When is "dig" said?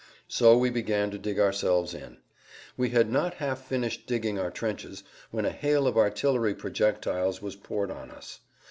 1.19-1.39